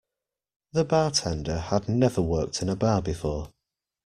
The 0.73 0.83
bartender 0.83 1.59
had 1.59 1.87
never 1.87 2.23
worked 2.23 2.63
in 2.63 2.69
a 2.69 2.75
bar 2.75 3.03
before 3.03 3.51